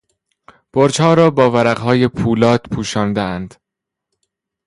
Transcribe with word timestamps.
برجها 0.73 1.13
را 1.13 1.31
با 1.31 1.51
ورقهای 1.51 2.07
پولاد 2.07 2.65
پوشاندهاند. 2.71 3.55